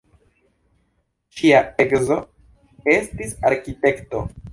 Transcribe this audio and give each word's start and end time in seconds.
Ŝia 1.39 1.59
edzo 1.85 2.17
estis 2.95 3.37
arkitekto. 3.51 4.23